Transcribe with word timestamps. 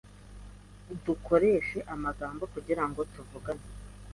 Dukoresha 1.05 1.79
amagambo 1.93 2.43
kugirango 2.53 2.99
tuvugane. 3.13 3.67